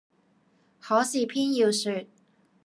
[0.79, 2.07] 可是偏要説，